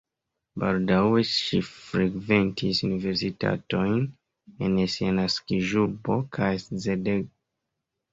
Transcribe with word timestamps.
Baldaŭe 0.61 1.21
ŝi 1.31 1.57
frekventis 1.65 2.81
universitatojn 2.87 3.99
en 4.69 4.79
sia 4.95 5.11
naskiĝurbo 5.19 6.17
kaj 6.39 6.49
Szeged. 6.65 7.29